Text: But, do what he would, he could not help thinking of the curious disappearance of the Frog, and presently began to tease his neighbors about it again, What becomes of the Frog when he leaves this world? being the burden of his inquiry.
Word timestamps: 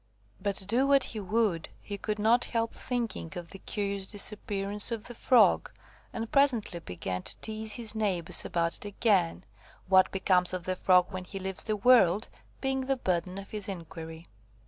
But, 0.41 0.65
do 0.67 0.87
what 0.87 1.03
he 1.03 1.19
would, 1.19 1.69
he 1.79 1.95
could 1.99 2.17
not 2.17 2.45
help 2.45 2.73
thinking 2.73 3.33
of 3.37 3.51
the 3.51 3.59
curious 3.59 4.07
disappearance 4.07 4.89
of 4.91 5.03
the 5.03 5.13
Frog, 5.13 5.69
and 6.11 6.31
presently 6.31 6.79
began 6.79 7.21
to 7.21 7.35
tease 7.37 7.73
his 7.73 7.93
neighbors 7.93 8.43
about 8.43 8.77
it 8.77 8.85
again, 8.85 9.43
What 9.87 10.11
becomes 10.11 10.53
of 10.53 10.63
the 10.63 10.75
Frog 10.75 11.11
when 11.11 11.25
he 11.25 11.37
leaves 11.37 11.65
this 11.65 11.75
world? 11.83 12.29
being 12.61 12.81
the 12.87 12.97
burden 12.97 13.37
of 13.37 13.51
his 13.51 13.69
inquiry. 13.69 14.25